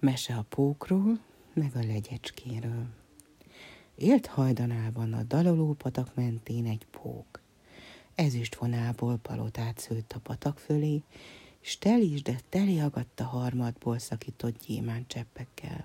Mese 0.00 0.34
a 0.34 0.44
pókról, 0.48 1.18
meg 1.52 1.70
a 1.74 1.86
legyecskéről. 1.86 2.86
Élt 3.94 4.26
hajdanában 4.26 5.12
a 5.12 5.22
daloló 5.22 5.72
patak 5.72 6.14
mentén 6.14 6.66
egy 6.66 6.86
pók. 6.90 7.40
Ezüst 8.14 8.54
vonából 8.54 9.16
palotát 9.16 9.78
szőtt 9.78 10.12
a 10.12 10.18
patak 10.18 10.58
fölé, 10.58 11.02
s 11.60 11.78
is, 11.82 12.22
de 12.22 12.40
teli 12.48 12.80
agatta 12.80 13.24
harmadból 13.24 13.98
szakított 13.98 14.66
gyémán 14.66 15.04
cseppekkel. 15.06 15.84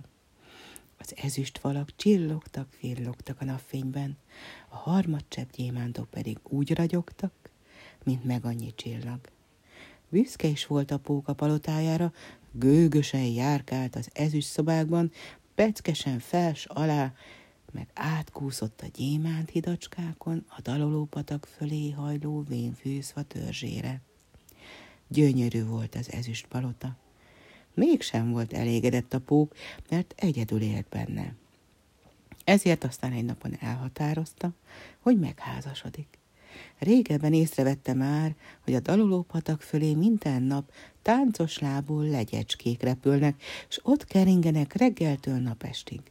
Az 1.00 1.14
ezüst 1.16 1.58
falak 1.58 1.96
csillogtak, 1.96 2.78
villogtak 2.82 3.42
a 3.42 3.46
napfényben, 3.46 4.18
a 4.70 4.76
harmadcsepp 4.76 5.52
gyémántok 5.52 6.10
pedig 6.10 6.38
úgy 6.44 6.76
ragyogtak, 6.76 7.34
mint 8.04 8.24
meg 8.24 8.46
annyi 8.46 8.74
csillag. 8.76 9.20
Büszke 10.10 10.48
is 10.48 10.68
volt 10.68 10.92
a 10.92 11.00
póka 11.00 11.34
palotájára, 11.34 12.14
gőgösen 12.54 13.26
járkált 13.26 13.96
az 13.96 14.10
ezüst 14.14 14.48
szobákban, 14.48 15.12
peckesen 15.56 16.20
fels 16.20 16.66
alá, 16.66 17.14
meg 17.72 17.88
átkúszott 17.94 18.82
a 18.82 18.88
gyémánt 18.94 19.50
hidacskákon 19.50 20.46
a 20.58 20.62
dalolópatak 20.62 21.48
fölé 21.58 21.92
hajló 21.92 22.44
vénfűzva 22.48 23.22
törzsére. 23.22 24.02
Gyönyörű 25.08 25.66
volt 25.66 25.96
az 25.96 26.12
ezüst 26.12 26.48
palota. 26.48 26.96
Mégsem 27.74 28.32
volt 28.32 28.54
elégedett 28.54 29.14
a 29.14 29.20
pók, 29.20 29.56
mert 29.90 30.14
egyedül 30.18 30.62
élt 30.62 30.88
benne. 30.90 31.36
Ezért 32.44 32.84
aztán 32.84 33.12
egy 33.12 33.26
napon 33.26 33.58
elhatározta, 33.60 34.52
hogy 35.00 35.20
megházasodik. 35.20 36.23
Régebben 36.80 37.34
észrevette 37.34 37.94
már, 37.94 38.36
hogy 38.64 38.74
a 38.74 38.80
dalolópatak 38.80 39.62
fölé 39.62 39.94
minden 39.94 40.44
nap 40.44 40.72
táncos 41.02 41.60
lából 41.60 42.06
legyecskék 42.06 42.82
repülnek, 42.82 43.42
s 43.68 43.80
ott 43.84 44.06
keringenek 44.06 44.74
reggeltől 44.74 45.38
napestig. 45.38 46.02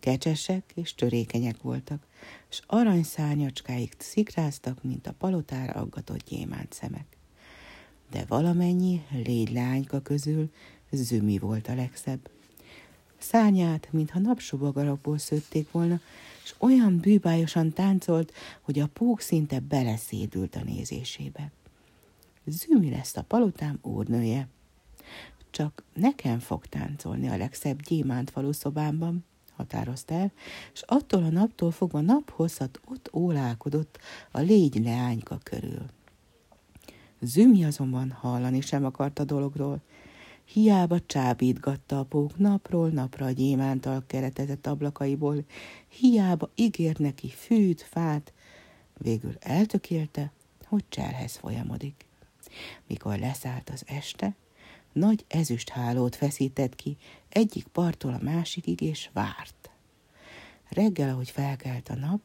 Kecsesek 0.00 0.72
és 0.74 0.94
törékenyek 0.94 1.62
voltak, 1.62 2.06
s 2.48 2.60
aranyszárnyacskáik 2.66 3.94
szikráztak, 3.98 4.82
mint 4.82 5.06
a 5.06 5.14
palotára 5.18 5.72
aggatott 5.72 6.24
gyémánt 6.28 6.72
szemek. 6.72 7.06
De 8.10 8.24
valamennyi 8.28 9.02
légy 9.24 9.88
közül 10.02 10.50
Zümi 10.90 11.38
volt 11.38 11.68
a 11.68 11.74
legszebb. 11.74 12.30
Szányát, 13.18 13.88
mintha 13.90 14.18
napsubogarakból 14.18 15.18
szőtték 15.18 15.70
volna, 15.70 16.00
és 16.46 16.54
olyan 16.58 16.98
bűbájosan 16.98 17.72
táncolt, 17.72 18.32
hogy 18.60 18.78
a 18.78 18.86
pók 18.86 19.20
szinte 19.20 19.60
beleszédült 19.60 20.56
a 20.56 20.64
nézésébe. 20.64 21.50
Zümi 22.44 22.90
lesz 22.90 23.16
a 23.16 23.22
palotám 23.22 23.78
úrnője. 23.82 24.48
Csak 25.50 25.82
nekem 25.94 26.38
fog 26.38 26.66
táncolni 26.66 27.28
a 27.28 27.36
legszebb 27.36 27.82
gyémántfalú 27.82 28.52
szobámban, 28.52 29.24
határozta 29.56 30.14
el, 30.14 30.32
és 30.72 30.82
attól 30.82 31.22
a 31.22 31.30
naptól 31.30 31.70
fogva 31.70 32.00
naphosszat 32.00 32.80
ott 32.84 33.10
ólálkodott 33.12 33.98
a 34.30 34.40
légy 34.40 34.84
leányka 34.84 35.38
körül. 35.42 35.86
Zümi 37.20 37.64
azonban 37.64 38.10
hallani 38.10 38.60
sem 38.60 38.84
akart 38.84 39.18
a 39.18 39.24
dologról, 39.24 39.80
Hiába 40.46 41.00
csábítgatta 41.06 41.98
a 41.98 42.04
pók 42.04 42.38
napról 42.38 42.88
napra 42.88 43.26
a 43.26 43.30
gyémántal 43.30 44.04
keretezett 44.06 44.66
ablakaiból, 44.66 45.44
hiába 45.88 46.50
ígért 46.54 46.98
neki 46.98 47.28
fűt, 47.28 47.82
fát, 47.82 48.32
végül 48.98 49.36
eltökélte, 49.40 50.32
hogy 50.66 50.84
cserhez 50.88 51.36
folyamodik. 51.36 52.06
Mikor 52.86 53.18
leszállt 53.18 53.70
az 53.70 53.82
este, 53.86 54.34
nagy 54.92 55.24
ezüst 55.28 55.68
hálót 55.68 56.16
feszített 56.16 56.74
ki 56.74 56.96
egyik 57.28 57.66
parttól 57.66 58.12
a 58.12 58.22
másikig, 58.22 58.80
és 58.80 59.10
várt. 59.12 59.70
Reggel, 60.68 61.08
ahogy 61.08 61.30
felkelt 61.30 61.88
a 61.88 61.94
nap, 61.94 62.20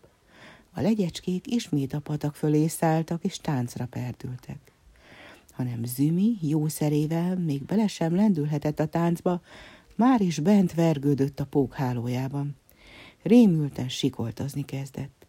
a 0.74 0.82
legyecskék 0.82 1.48
ismét 1.48 1.94
a 1.94 2.00
patak 2.00 2.36
fölé 2.36 2.68
szálltak, 2.68 3.24
és 3.24 3.38
táncra 3.38 3.86
perdültek 3.86 4.71
hanem 5.52 5.84
Zümi 5.84 6.38
jószerével 6.42 7.38
még 7.38 7.64
bele 7.66 7.88
sem 7.88 8.16
lendülhetett 8.16 8.80
a 8.80 8.86
táncba, 8.86 9.42
már 9.96 10.22
is 10.22 10.40
bent 10.40 10.74
vergődött 10.74 11.40
a 11.40 11.46
pókhálójában. 11.46 12.56
Rémülten 13.24 13.90
sikoltozni 13.90 14.66
kezdett. 14.66 15.28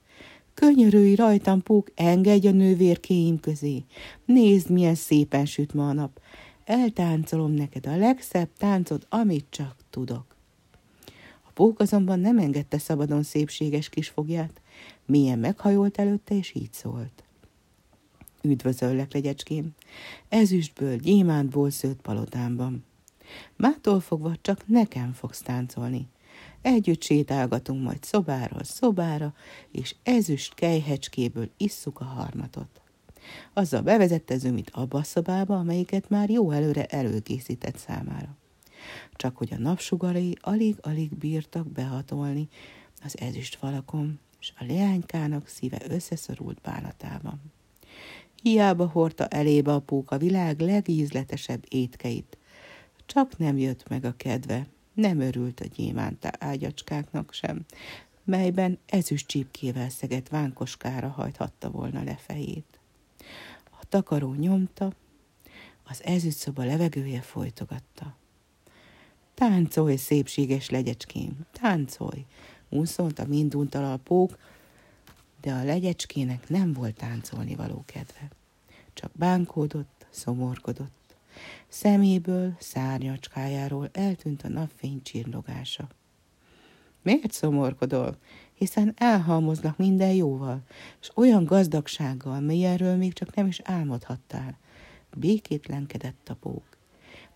Könyörülj 0.54 1.14
rajtam, 1.14 1.62
pók, 1.62 1.90
engedj 1.94 2.48
a 2.48 2.50
nővérkéim 2.50 3.40
közé. 3.40 3.84
Nézd, 4.24 4.70
milyen 4.70 4.94
szépen 4.94 5.46
süt 5.46 5.74
ma 5.74 5.88
a 5.88 5.92
nap. 5.92 6.20
Eltáncolom 6.64 7.52
neked 7.52 7.86
a 7.86 7.96
legszebb 7.96 8.48
táncot, 8.58 9.06
amit 9.08 9.46
csak 9.50 9.76
tudok. 9.90 10.36
A 11.42 11.50
pók 11.54 11.80
azonban 11.80 12.20
nem 12.20 12.38
engedte 12.38 12.78
szabadon 12.78 13.22
szépséges 13.22 13.88
kisfogját, 13.88 14.60
milyen 15.06 15.38
meghajolt 15.38 15.98
előtte, 15.98 16.34
és 16.34 16.54
így 16.54 16.72
szólt. 16.72 17.21
Üdvözöllek, 18.42 19.12
legyecském, 19.12 19.75
ezüstből, 20.28 20.97
gyémántból 20.97 21.70
szőtt 21.70 22.00
palotámban. 22.00 22.84
Mától 23.56 24.00
fogva 24.00 24.36
csak 24.41 24.66
nekem 24.66 25.12
fogsz 25.12 25.41
táncolni. 25.42 26.08
Együtt 26.62 27.02
sétálgatunk 27.02 27.82
majd 27.82 28.04
szobáról 28.04 28.64
szobára, 28.64 29.34
és 29.70 29.94
ezüst 30.02 30.54
kejhecskéből 30.54 31.50
isszuk 31.56 32.00
a 32.00 32.04
harmatot. 32.04 32.81
Azzal 33.52 33.81
bevezette 33.82 34.38
Zümit 34.38 34.70
abba 34.70 34.98
a 34.98 35.02
szobába, 35.02 35.58
amelyiket 35.58 36.08
már 36.08 36.31
jó 36.31 36.50
előre 36.50 36.84
előkészített 36.84 37.76
számára. 37.76 38.36
Csak 39.16 39.36
hogy 39.36 39.52
a 39.52 39.58
napsugarai 39.58 40.36
alig-alig 40.41 41.14
bírtak 41.14 41.66
behatolni 41.66 42.48
az 43.04 43.19
ezüst 43.19 43.56
falakon, 43.56 44.19
és 44.41 44.52
a 44.58 44.64
leánykának 44.64 45.47
szíve 45.48 45.81
összeszorult 45.88 46.60
bánatában. 46.60 47.41
Hiába 48.42 48.86
hordta 48.86 49.26
elébe 49.26 49.72
a 49.72 49.80
póka 49.80 50.19
világ 50.19 50.60
legízletesebb 50.60 51.64
étkeit. 51.69 52.38
Csak 53.06 53.38
nem 53.38 53.58
jött 53.58 53.88
meg 53.88 54.04
a 54.04 54.14
kedve, 54.16 54.66
nem 54.94 55.20
örült 55.20 55.60
a 55.60 55.64
gyémánt 55.64 56.28
ágyacskáknak 56.38 57.32
sem, 57.32 57.64
melyben 58.25 58.78
ezüst 58.86 59.26
csípkével 59.26 59.88
szegett 59.88 60.28
vánkoskára 60.28 61.08
hajthatta 61.08 61.70
volna 61.70 62.02
le 62.02 62.16
fejét. 62.16 62.78
A 63.64 63.84
takaró 63.88 64.34
nyomta, 64.34 64.92
az 65.84 66.04
ezüst 66.04 66.38
szoba 66.38 66.64
levegője 66.64 67.20
folytogatta. 67.20 68.16
Táncolj, 69.34 69.97
szépséges 69.97 70.70
legyecském, 70.70 71.47
táncolj, 71.52 72.25
a 73.16 73.25
minduntal 73.28 73.92
a 73.92 73.97
pók, 73.97 74.38
de 75.42 75.53
a 75.53 75.64
legyecskének 75.64 76.48
nem 76.48 76.72
volt 76.72 76.94
táncolni 76.94 77.54
való 77.54 77.82
kedve. 77.86 78.28
Csak 78.92 79.10
bánkódott, 79.14 80.06
szomorkodott. 80.10 81.14
Szeméből, 81.69 82.56
szárnyacskájáról 82.58 83.88
eltűnt 83.92 84.42
a 84.42 84.48
napfény 84.48 85.02
csirlogása. 85.02 85.88
Miért 87.02 87.32
szomorkodol? 87.32 88.16
Hiszen 88.54 88.94
elhalmoznak 88.97 89.76
minden 89.76 90.12
jóval, 90.12 90.60
és 91.00 91.10
olyan 91.14 91.44
gazdagsággal, 91.44 92.41
melyenről 92.41 92.97
még 92.97 93.12
csak 93.12 93.34
nem 93.34 93.47
is 93.47 93.60
álmodhattál. 93.64 94.58
Békétlenkedett 95.16 96.28
a 96.28 96.34
pók. 96.34 96.76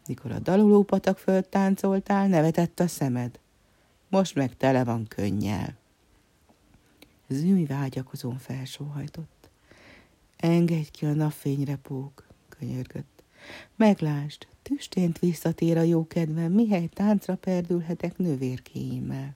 Mikor 0.07 0.31
a 0.31 0.39
daluló 0.39 0.83
patak 0.83 1.19
föld 1.19 1.49
táncoltál, 1.49 2.29
nevetett 2.29 2.81
a 2.81 2.87
szemed. 2.87 3.39
Most 4.09 4.35
meg 4.35 4.57
tele 4.57 4.85
van 4.85 5.07
könnyel. 5.09 5.77
Zümi 7.29 7.65
vágyakozón 7.65 8.39
felsóhajtott. 8.39 9.49
Engedj 10.37 10.89
ki 10.91 11.07
a 11.07 11.13
napfényre, 11.13 11.77
pók, 11.77 12.27
könyörgött. 12.49 13.23
Meglásd, 13.77 14.47
tüstént 14.63 15.19
visszatér 15.19 15.77
a 15.77 15.83
jó 15.83 16.07
kedvem, 16.07 16.53
mihely 16.53 16.87
táncra 16.87 17.37
perdülhetek 17.37 18.19
nővérkéimmel. 18.19 19.35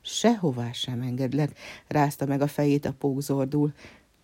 Sehová 0.00 0.72
sem 0.72 1.00
engedlek, 1.00 1.58
rázta 1.86 2.26
meg 2.26 2.40
a 2.40 2.46
fejét 2.46 2.84
a 2.84 2.92
pók 2.92 3.20
zordul. 3.20 3.74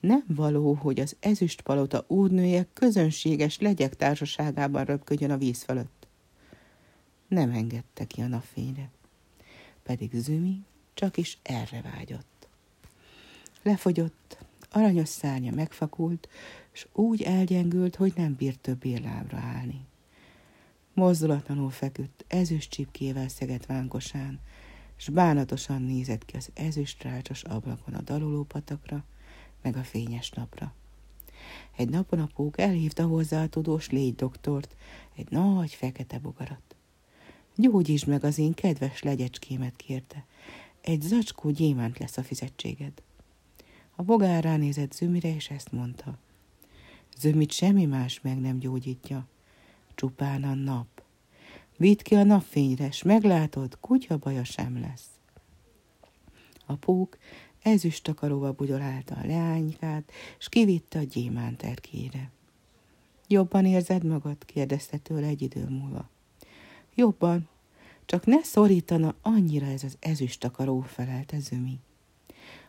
Nem 0.00 0.24
való, 0.26 0.72
hogy 0.72 1.00
az 1.00 1.16
ezüstpalota 1.20 2.04
úrnője 2.06 2.66
közönséges 2.72 3.58
legyek 3.58 3.96
társaságában 3.96 4.84
röpködjön 4.84 5.30
a 5.30 5.36
víz 5.36 5.62
fölött. 5.62 6.06
Nem 7.28 7.50
engedte 7.50 8.04
ki 8.04 8.20
a 8.20 8.26
napfényre, 8.26 8.90
pedig 9.82 10.10
Zümi 10.14 10.64
csak 10.94 11.16
is 11.16 11.38
erre 11.42 11.80
vágyott. 11.80 12.29
Lefogyott, 13.62 14.38
aranyos 14.70 15.08
szárnya 15.08 15.54
megfakult, 15.54 16.28
és 16.72 16.86
úgy 16.92 17.22
elgyengült, 17.22 17.96
hogy 17.96 18.12
nem 18.16 18.34
bírt 18.34 18.60
többé 18.60 18.96
lábra 18.96 19.38
állni. 19.38 19.86
Mozdulatlanul 20.94 21.70
feküdt, 21.70 22.24
ezüst 22.28 22.70
csipkével 22.70 23.28
szegett 23.28 23.66
vánkosán, 23.66 24.40
és 24.96 25.08
bánatosan 25.08 25.82
nézett 25.82 26.24
ki 26.24 26.36
az 26.36 26.50
ezüstrácsos 26.54 27.42
ablakon 27.42 27.94
a 27.94 28.00
daloló 28.00 28.42
patakra, 28.42 29.04
meg 29.62 29.76
a 29.76 29.82
fényes 29.82 30.30
napra. 30.30 30.74
Egy 31.76 31.88
napon 31.88 32.18
a 32.18 32.28
pók 32.34 32.58
elhívta 32.58 33.06
hozzá 33.06 33.42
a 33.42 33.48
tudós 33.48 33.90
légy 33.90 34.14
doktort, 34.14 34.76
egy 35.16 35.30
nagy 35.30 35.74
fekete 35.74 36.18
bogarat. 36.18 36.76
Gyógyítsd 37.56 38.08
meg 38.08 38.24
az 38.24 38.38
én 38.38 38.54
kedves 38.54 39.02
legyecskémet, 39.02 39.76
kérte. 39.76 40.24
Egy 40.80 41.00
zacskó 41.00 41.50
gyémánt 41.50 41.98
lesz 41.98 42.16
a 42.16 42.22
fizetséged. 42.22 43.02
A 44.00 44.02
bogár 44.02 44.44
ránézett 44.44 44.92
Zümire, 44.92 45.34
és 45.34 45.50
ezt 45.50 45.72
mondta. 45.72 46.18
Zömit 47.18 47.52
semmi 47.52 47.84
más 47.84 48.20
meg 48.20 48.40
nem 48.40 48.58
gyógyítja, 48.58 49.26
csupán 49.94 50.42
a 50.42 50.54
nap. 50.54 51.02
Vidd 51.76 52.02
ki 52.02 52.14
a 52.14 52.22
napfényre, 52.22 52.90
s 52.90 53.02
meglátod, 53.02 53.78
kutya 53.80 54.18
baja 54.18 54.44
sem 54.44 54.80
lesz. 54.80 55.08
A 56.66 56.74
pók 56.74 57.18
ezüst 57.62 58.02
takaróba 58.02 58.52
bugyolálta 58.52 59.14
a 59.14 59.26
leánykát, 59.26 60.12
s 60.38 60.48
kivitte 60.48 60.98
a 60.98 61.02
gyémánt 61.02 61.62
erkére. 61.62 62.30
Jobban 63.26 63.66
érzed 63.66 64.04
magad? 64.04 64.44
kérdezte 64.44 64.96
tőle 64.96 65.26
egy 65.26 65.42
idő 65.42 65.66
múlva. 65.68 66.08
Jobban, 66.94 67.48
csak 68.04 68.26
ne 68.26 68.42
szorítana 68.42 69.14
annyira 69.22 69.66
ez 69.66 69.84
az 69.84 69.96
ezüst 70.00 70.40
takaró, 70.40 70.80
felelte 70.80 71.38
Zümi. 71.38 71.80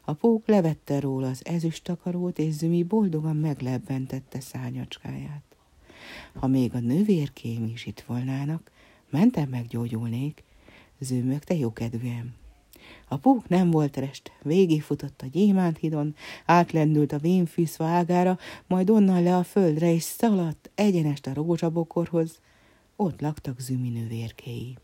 A 0.01 0.13
pók 0.13 0.47
levette 0.47 0.99
róla 0.99 1.27
az 1.27 1.45
ezüst 1.45 1.83
takarót, 1.83 2.39
és 2.39 2.53
Zümi 2.53 2.83
boldogan 2.83 3.35
meglebbentette 3.35 4.39
szárnyacskáját. 4.39 5.43
Ha 6.33 6.47
még 6.47 6.73
a 6.73 6.79
nővérkém 6.79 7.65
is 7.65 7.85
itt 7.85 7.99
volnának, 8.01 8.71
mentem 9.09 9.49
meggyógyulnék, 9.49 10.43
zümmögte 10.99 11.55
jókedvűen. 11.55 12.33
A 13.07 13.17
pók 13.17 13.47
nem 13.47 13.71
volt 13.71 13.97
rest, 13.97 14.31
végigfutott 14.41 15.21
a 15.21 15.25
gyémánt 15.25 15.77
hidon, 15.77 16.15
átlendült 16.45 17.11
a 17.11 17.17
vénfűszva 17.17 17.85
ágára, 17.85 18.37
majd 18.67 18.89
onnan 18.89 19.23
le 19.23 19.35
a 19.37 19.43
földre, 19.43 19.93
és 19.93 20.03
szaladt 20.03 20.69
egyenest 20.75 21.27
a 21.27 21.33
rózsabokorhoz. 21.33 22.39
Ott 22.95 23.21
laktak 23.21 23.59
zümi 23.59 23.89
nővérkéi. 23.89 24.77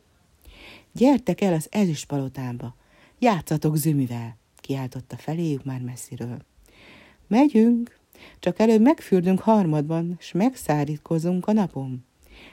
Gyertek 0.91 1.41
el 1.41 1.53
az 1.53 1.67
ezüstpalotámba, 1.71 2.75
játszatok 3.19 3.75
zümivel, 3.75 4.37
kiáltotta 4.67 5.17
feléjük 5.17 5.63
már 5.63 5.81
messziről. 5.81 6.45
Megyünk, 7.27 7.99
csak 8.39 8.59
előbb 8.59 8.81
megfürdünk 8.81 9.39
harmadban, 9.39 10.17
s 10.19 10.31
megszárítkozunk 10.31 11.47
a 11.47 11.51
napon. 11.51 12.05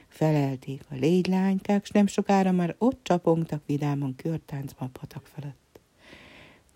Felelték 0.08 0.82
a 0.90 0.94
lánykák, 1.28 1.84
s 1.84 1.90
nem 1.90 2.06
sokára 2.06 2.52
már 2.52 2.74
ott 2.78 2.98
csapongtak 3.02 3.62
vidáman 3.66 4.16
körtáncban 4.16 4.92
patak 4.92 5.26
felett. 5.26 5.80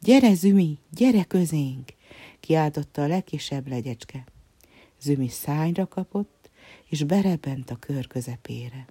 Gyere, 0.01 0.35
Zümi, 0.35 0.79
gyere 0.91 1.25
közénk! 1.25 1.93
kiáltotta 2.41 3.03
a 3.03 3.07
legkisebb 3.07 3.69
legyecske. 3.69 4.25
Zümi 5.01 5.29
szányra 5.29 5.87
kapott, 5.87 6.51
és 6.85 7.03
berebent 7.03 7.71
a 7.71 7.77
kör 7.77 8.07
közepére. 8.07 8.87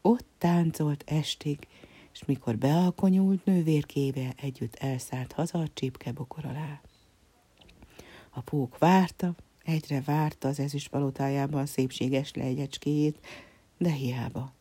Ott 0.00 0.26
táncolt 0.38 1.04
estig, 1.06 1.58
és 2.12 2.24
mikor 2.24 2.56
bealkonyult 2.56 3.44
nővérkébe, 3.44 4.32
együtt 4.36 4.74
elszállt 4.74 5.32
haza 5.32 5.58
a 5.58 5.68
csípke 5.74 6.12
bokor 6.12 6.44
alá. 6.44 6.80
A 8.30 8.40
pók 8.40 8.78
várta, 8.78 9.34
egyre 9.64 10.00
várta 10.00 10.48
az 10.48 10.58
ezüst 10.58 10.88
palotájában 10.88 11.66
szépséges 11.66 12.34
legyecskéjét, 12.34 13.26
de 13.78 13.90
hiába. 13.90 14.52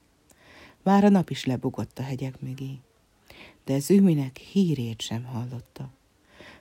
Már 0.84 1.04
a 1.04 1.10
nap 1.10 1.30
is 1.30 1.46
lebugott 1.46 2.00
a 2.00 2.04
hegyek 2.04 2.42
mögé, 2.42 2.80
de 3.66 3.80
Züminek 3.80 4.38
hírét 4.38 5.02
sem 5.02 5.24
hallotta. 5.24 5.90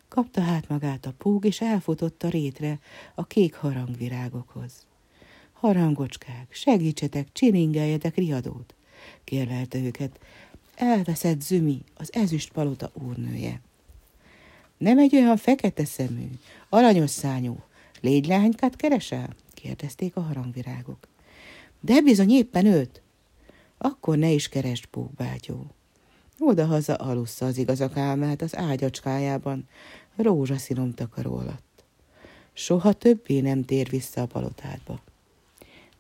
Kapta 0.08 0.40
hát 0.40 0.68
magát 0.68 1.06
a 1.06 1.12
púg, 1.18 1.44
és 1.44 1.60
elfutott 1.60 2.22
a 2.22 2.28
rétre 2.28 2.78
a 3.14 3.26
kék 3.26 3.54
harangvirágokhoz. 3.54 4.86
Harangocskák, 5.52 6.46
segítsetek, 6.50 7.32
csilingeljetek 7.32 8.14
riadót, 8.14 8.74
kérlelte 9.24 9.78
őket. 9.78 10.20
Elveszett 10.80 11.40
Zümi, 11.40 11.82
az 11.94 12.12
ezüst 12.12 12.52
palota 12.52 12.90
úrnője. 12.92 13.60
Nem 14.78 14.98
egy 14.98 15.16
olyan 15.16 15.36
fekete 15.36 15.84
szemű, 15.84 16.28
aranyos 16.68 17.10
szányú, 17.10 17.56
lánykát 18.00 18.76
keresel? 18.76 19.34
kérdezték 19.54 20.16
a 20.16 20.20
harangvirágok. 20.20 21.08
De 21.80 22.00
bizony 22.00 22.30
éppen 22.30 22.66
őt. 22.66 23.02
Akkor 23.78 24.18
ne 24.18 24.30
is 24.30 24.48
keresd, 24.48 24.86
pókbátyó. 24.86 25.66
Oda-haza 26.38 26.94
alussza 26.94 27.46
az 27.46 27.58
igazak 27.58 27.96
álmát 27.96 28.42
az 28.42 28.56
ágyacskájában, 28.56 29.68
rózsaszínom 30.16 30.94
takaró 30.94 31.36
alatt. 31.36 31.84
Soha 32.52 32.92
többé 32.92 33.40
nem 33.40 33.64
tér 33.64 33.88
vissza 33.88 34.22
a 34.22 34.26
palotádba. 34.26 35.00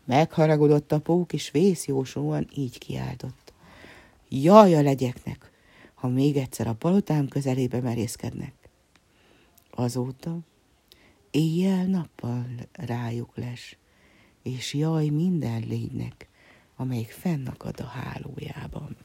Megharagudott 0.04 0.92
a 0.92 1.00
pók, 1.00 1.32
és 1.32 1.50
vészjósóan 1.50 2.48
így 2.54 2.78
kiáltott. 2.78 3.49
Jaj 4.32 4.74
a 4.74 4.82
legyeknek, 4.82 5.50
ha 5.94 6.08
még 6.08 6.36
egyszer 6.36 6.66
a 6.66 6.74
palotám 6.74 7.28
közelébe 7.28 7.80
merészkednek. 7.80 8.54
Azóta 9.70 10.38
éjjel-nappal 11.30 12.46
rájuk 12.72 13.36
les, 13.36 13.76
és 14.42 14.74
jaj 14.74 15.08
minden 15.08 15.60
lénynek, 15.60 16.28
amelyik 16.76 17.10
fennakad 17.10 17.80
a 17.80 17.84
hálójában. 17.84 18.96